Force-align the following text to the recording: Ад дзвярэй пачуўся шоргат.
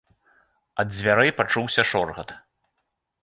Ад 0.83 0.87
дзвярэй 0.93 1.31
пачуўся 1.41 1.81
шоргат. 1.91 2.29